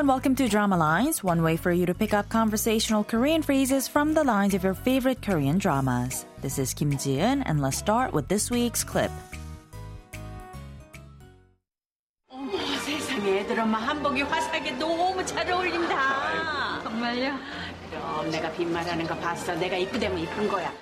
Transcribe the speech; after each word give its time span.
welcome 0.00 0.34
to 0.34 0.48
Drama 0.48 0.76
Lines, 0.76 1.22
one 1.22 1.42
way 1.42 1.56
for 1.56 1.70
you 1.70 1.84
to 1.84 1.92
pick 1.92 2.14
up 2.14 2.28
conversational 2.30 3.04
Korean 3.04 3.42
phrases 3.42 3.86
from 3.86 4.14
the 4.14 4.24
lines 4.24 4.54
of 4.54 4.64
your 4.64 4.72
favorite 4.72 5.20
Korean 5.20 5.58
dramas. 5.58 6.24
This 6.40 6.58
is 6.58 6.72
Kim 6.72 6.96
Ji-eun, 6.96 7.42
and 7.44 7.60
let's 7.60 7.76
start 7.76 8.14
with 8.14 8.28
this 8.28 8.50
week's 8.50 8.82
clip. 8.82 9.10
어머 12.30 12.56
세상에 12.84 13.40
애들 13.40 13.60
엄마 13.60 13.78
한복이 13.78 14.22
화사하게 14.22 14.78
너무 14.78 15.24
잘 15.26 15.50
어울린다. 15.50 16.80
정말요? 16.82 17.36
그럼 17.90 18.30
내가 18.30 18.50
빈말하는 18.52 19.06
거 19.06 19.14
봤어. 19.16 19.54
내가 19.56 19.76
이쁘다면 19.76 20.18
이쁜 20.18 20.48
거야. 20.48 20.72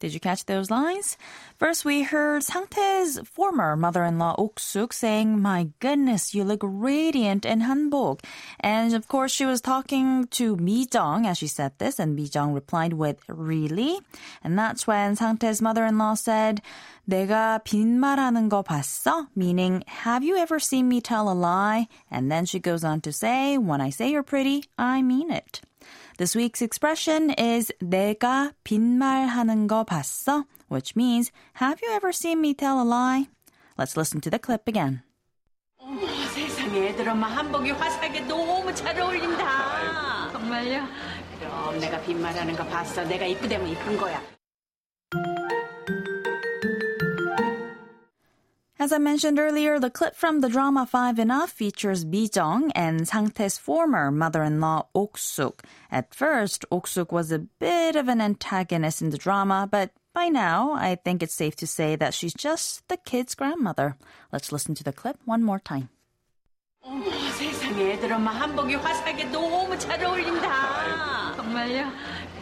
Did 0.00 0.14
you 0.14 0.20
catch 0.20 0.46
those 0.46 0.70
lines? 0.70 1.18
First, 1.58 1.84
we 1.84 2.08
heard 2.08 2.40
Sangtae's 2.40 3.20
former 3.28 3.76
mother-in-law 3.76 4.34
Ok-sook 4.40 4.96
saying, 4.96 5.36
"My 5.36 5.68
goodness, 5.78 6.32
you 6.32 6.42
look 6.42 6.64
radiant 6.64 7.44
in 7.44 7.60
hanbok," 7.68 8.24
and 8.60 8.96
of 8.96 9.12
course, 9.12 9.30
she 9.30 9.44
was 9.44 9.60
talking 9.60 10.24
to 10.40 10.56
Mi-jung 10.56 11.26
as 11.28 11.36
she 11.36 11.46
said 11.46 11.76
this, 11.76 12.00
and 12.00 12.16
Mi-jung 12.16 12.56
replied 12.56 12.94
with 12.96 13.20
"Really?" 13.28 14.00
And 14.42 14.56
that's 14.56 14.88
when 14.88 15.20
Sangtae's 15.20 15.60
mother-in-law 15.60 16.16
said, 16.16 16.62
"내가 17.06 17.60
빈말하는 17.60 18.48
거 18.48 18.64
봤어?" 18.64 19.28
meaning, 19.36 19.84
"Have 20.08 20.24
you 20.24 20.40
ever 20.40 20.58
seen 20.58 20.88
me 20.88 21.02
tell 21.04 21.28
a 21.28 21.36
lie?" 21.36 21.88
And 22.10 22.32
then 22.32 22.46
she 22.46 22.58
goes 22.58 22.84
on 22.84 23.02
to 23.02 23.12
say, 23.12 23.58
"When 23.58 23.82
I 23.84 23.90
say 23.90 24.10
you're 24.10 24.24
pretty, 24.24 24.64
I 24.78 25.02
mean 25.02 25.30
it." 25.30 25.60
This 26.17 26.35
week's 26.35 26.61
expression 26.61 27.31
is 27.37 27.71
내가 27.79 28.53
빈말하는 28.63 29.67
거 29.67 29.83
봤어? 29.83 30.45
Which 30.69 30.95
means, 30.95 31.31
have 31.61 31.79
you 31.83 31.91
ever 31.93 32.09
seen 32.09 32.39
me 32.39 32.53
tell 32.53 32.79
a 32.79 32.87
lie? 32.87 33.27
Let's 33.77 33.97
listen 33.97 34.21
to 34.21 34.29
the 34.29 34.39
clip 34.39 34.67
again. 34.67 35.01
어머 35.77 36.07
세상에 36.33 36.89
애들 36.89 37.07
엄마 37.09 37.27
한복이 37.27 37.71
화사하게 37.71 38.21
너무 38.21 38.73
잘 38.73 38.99
어울린다. 38.99 40.31
정말요? 40.31 40.87
그럼 41.39 41.79
내가 41.79 42.01
빈말하는 42.01 42.55
거 42.55 42.65
봤어. 42.65 43.03
내가 43.03 43.25
이쁘다면 43.25 43.67
이쁜 43.67 43.97
거야. 43.97 44.21
As 48.80 48.92
I 48.92 48.96
mentioned 48.96 49.38
earlier, 49.38 49.78
the 49.78 49.90
clip 49.90 50.16
from 50.16 50.40
the 50.40 50.48
drama 50.48 50.86
Five 50.86 51.18
Enough 51.18 51.50
features 51.50 52.06
Mi-jung 52.06 52.72
and 52.72 53.02
Sangtae's 53.02 53.58
former 53.58 54.10
mother-in-law 54.10 54.86
Ok-sook. 54.94 55.62
At 55.90 56.14
first, 56.14 56.64
Ok-sook 56.72 57.12
was 57.12 57.30
a 57.30 57.40
bit 57.60 57.94
of 57.94 58.08
an 58.08 58.22
antagonist 58.22 59.02
in 59.02 59.10
the 59.10 59.18
drama, 59.18 59.68
but 59.70 59.90
by 60.14 60.28
now, 60.28 60.72
I 60.72 60.94
think 60.94 61.22
it's 61.22 61.34
safe 61.34 61.56
to 61.56 61.66
say 61.66 61.94
that 61.96 62.14
she's 62.14 62.32
just 62.32 62.88
the 62.88 62.96
kid's 62.96 63.34
grandmother. 63.34 63.98
Let's 64.32 64.50
listen 64.50 64.74
to 64.76 64.82
the 64.82 64.94
clip 64.94 65.18
one 65.26 65.44
more 65.44 65.60
time. 65.60 65.90
어머 66.82 67.04
세상에 67.36 67.92
애들 67.92 68.10
엄마 68.10 68.30
한복이 68.30 68.76
화사하게 68.76 69.24
너무 69.24 69.78
잘 69.78 70.02
어울린다. 70.02 71.36
정말요? 71.36 71.84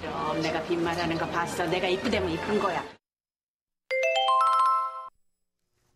그럼 0.01 0.41
내가 0.41 0.63
빈말하는 0.63 1.19
거 1.19 1.27
봤어. 1.27 1.67
내가 1.67 1.89
이쁘다면 1.89 2.31
이쁜 2.31 2.61
거야. 2.61 2.85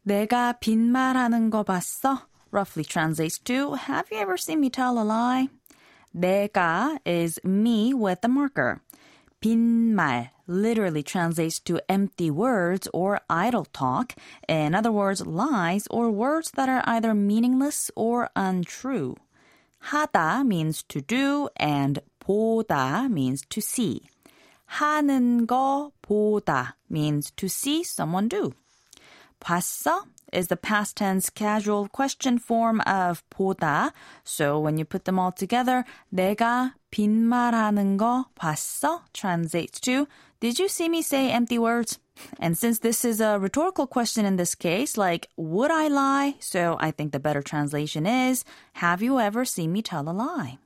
내가 0.03 0.53
빈말하는 0.59 1.49
거 1.49 1.63
봤어? 1.63 2.27
Roughly 2.51 2.85
translates 2.85 3.37
to, 3.39 3.73
have 3.73 4.07
you 4.11 4.19
ever 4.19 4.37
seen 4.37 4.59
me 4.59 4.69
tell 4.69 4.97
a 4.97 5.03
lie? 5.03 5.49
내가 6.15 6.97
is 7.05 7.39
me 7.43 7.93
with 7.93 8.21
the 8.21 8.29
marker. 8.29 8.81
빈말 9.41 10.29
literally 10.47 11.03
translates 11.03 11.59
to 11.59 11.79
empty 11.89 12.31
words 12.31 12.87
or 12.93 13.19
idle 13.29 13.65
talk. 13.65 14.15
In 14.47 14.73
other 14.73 14.91
words, 14.91 15.25
lies 15.25 15.87
or 15.91 16.09
words 16.09 16.51
that 16.51 16.69
are 16.69 16.83
either 16.85 17.13
meaningless 17.13 17.91
or 17.95 18.29
untrue. 18.35 19.15
하다 19.91 20.45
means 20.47 20.83
to 20.87 21.01
do 21.01 21.49
and 21.57 22.01
보다 22.19 23.09
means 23.11 23.43
to 23.49 23.61
see. 23.61 24.01
하는 24.79 25.45
거 25.45 25.91
보다 26.01 26.73
means 26.89 27.31
to 27.35 27.47
see 27.47 27.83
someone 27.83 28.27
do. 28.27 28.53
봤어 29.41 30.05
is 30.33 30.47
the 30.47 30.57
past 30.57 30.97
tense 30.97 31.29
casual 31.29 31.87
question 31.87 32.37
form 32.37 32.81
of 32.81 33.23
보다. 33.29 33.91
So 34.23 34.59
when 34.59 34.77
you 34.77 34.85
put 34.85 35.05
them 35.05 35.19
all 35.19 35.31
together, 35.31 35.85
내가 36.13 36.73
빈말하는 36.91 37.97
거 37.97 38.25
봤어 38.35 39.01
translates 39.13 39.79
to 39.81 40.07
Did 40.39 40.59
you 40.59 40.67
see 40.67 40.87
me 40.87 41.01
say 41.01 41.31
empty 41.31 41.57
words? 41.57 41.99
And 42.39 42.57
since 42.57 42.79
this 42.79 43.05
is 43.05 43.21
a 43.21 43.39
rhetorical 43.39 43.87
question 43.87 44.25
in 44.25 44.37
this 44.37 44.55
case, 44.55 44.97
like, 44.97 45.29
would 45.37 45.71
I 45.71 45.87
lie? 45.87 46.35
So 46.39 46.77
I 46.79 46.91
think 46.91 47.11
the 47.11 47.19
better 47.19 47.41
translation 47.41 48.05
is, 48.05 48.43
have 48.73 49.01
you 49.01 49.19
ever 49.19 49.45
seen 49.45 49.71
me 49.71 49.81
tell 49.81 50.09
a 50.09 50.11
lie? 50.11 50.57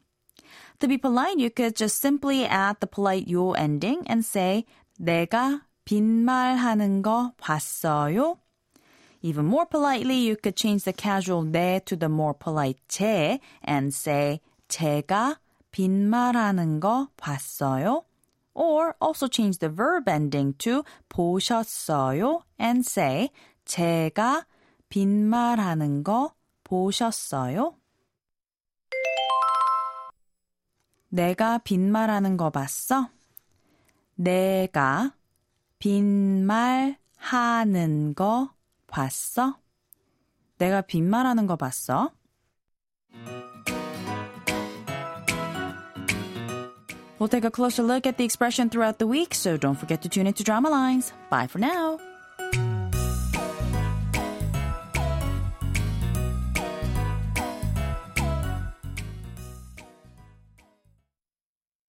To 0.79 0.87
be 0.87 0.97
polite, 0.97 1.39
you 1.39 1.49
could 1.49 1.75
just 1.75 2.01
simply 2.01 2.45
add 2.45 2.77
the 2.79 2.87
polite 2.87 3.27
yo 3.27 3.51
ending 3.51 4.03
and 4.07 4.25
say, 4.25 4.65
내가 4.99 5.61
빈말하는 5.85 7.01
거 7.01 7.33
봤어요? 7.37 8.37
Even 9.26 9.46
more 9.46 9.66
politely, 9.66 10.14
you 10.14 10.36
could 10.36 10.54
change 10.54 10.84
the 10.84 10.92
casual 10.92 11.42
내 11.42 11.84
to 11.86 11.96
the 11.96 12.08
more 12.08 12.32
polite 12.32 12.78
제 12.86 13.40
and 13.66 13.92
say 13.92 14.38
제가 14.68 15.40
빈말하는 15.72 16.78
거 16.78 17.08
봤어요. 17.16 18.04
Or 18.54 18.94
also 19.02 19.26
change 19.26 19.58
the 19.58 19.68
verb 19.68 20.08
ending 20.08 20.54
to 20.58 20.84
보셨어요 21.08 22.42
and 22.60 22.86
say 22.86 23.30
제가 23.64 24.46
빈말하는 24.88 26.04
거 26.04 26.32
보셨어요. 26.62 27.74
내가 31.08 31.58
빈말하는 31.58 32.36
거 32.36 32.50
봤어? 32.50 33.08
내가 34.14 35.16
빈말하는 35.80 36.94
거 38.14 38.55
봤어? 38.87 39.57
내가 40.57 40.81
빈말하는 40.81 41.47
거 41.47 41.55
봤어? 41.55 42.11
We'll 47.19 47.29
take 47.29 47.45
a 47.45 47.51
closer 47.51 47.83
look 47.83 48.07
at 48.07 48.17
the 48.17 48.25
expression 48.25 48.69
throughout 48.69 48.97
the 48.97 49.05
week, 49.05 49.35
so 49.35 49.55
don't 49.55 49.77
forget 49.77 50.01
to 50.01 50.09
tune 50.09 50.25
into 50.25 50.43
Drama 50.43 50.69
Lines. 50.69 51.13
Bye 51.29 51.45
for 51.45 51.59
now. 51.59 51.99